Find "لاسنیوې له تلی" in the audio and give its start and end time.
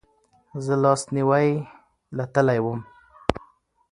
0.83-2.59